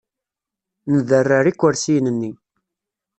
[0.95, 2.31] Nderrer ikersiyen-nni.